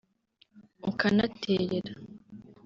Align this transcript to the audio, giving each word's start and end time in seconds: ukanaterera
ukanaterera 0.89 1.91